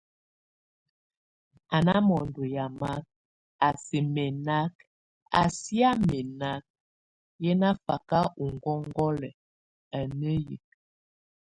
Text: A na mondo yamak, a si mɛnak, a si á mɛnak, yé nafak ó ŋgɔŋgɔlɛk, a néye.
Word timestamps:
A 1.75 1.77
na 1.87 1.95
mondo 2.09 2.41
yamak, 2.55 3.03
a 3.67 3.69
si 3.83 3.99
mɛnak, 4.15 4.73
a 5.39 5.43
si 5.59 5.75
á 5.89 5.91
mɛnak, 6.07 6.63
yé 7.43 7.51
nafak 7.61 8.09
ó 8.43 8.45
ŋgɔŋgɔlɛk, 8.55 9.37
a 9.97 9.99
néye. 10.19 10.57